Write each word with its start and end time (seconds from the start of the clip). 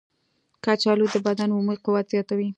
کچالو 0.63 1.05
د 1.13 1.15
بدن 1.27 1.49
عمومي 1.53 1.75
قوت 1.85 2.05
زیاتوي. 2.13 2.47